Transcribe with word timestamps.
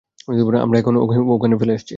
আমরা 0.63 0.77
ওকে 0.99 1.17
ওখানে 1.29 1.55
ফেলে 1.57 1.73
এসেছি। 1.73 1.89